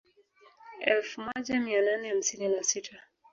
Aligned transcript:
Elfu 0.81 1.21
moja 1.21 1.59
mia 1.59 1.81
nane 1.81 2.09
hamsini 2.09 2.47
na 2.47 2.63
sita 2.63 2.99